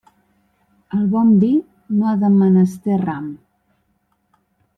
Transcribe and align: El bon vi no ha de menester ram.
El 0.99 1.03
bon 1.11 1.29
vi 1.43 1.49
no 1.99 2.07
ha 2.07 2.15
de 2.25 2.31
menester 2.39 2.97
ram. 3.05 3.29